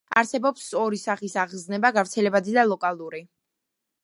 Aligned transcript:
არსებობს 0.19 0.63
ორი 0.83 0.99
სახის 1.01 1.37
აგზნება: 1.43 1.93
გავრცელებადი 1.99 2.57
და 2.59 2.65
ლოკალური. 2.73 3.23